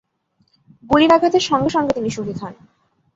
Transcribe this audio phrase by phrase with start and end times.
[0.89, 2.53] গুলির আঘাতে সঙ্গে সঙ্গে তিনি শহীদ হন।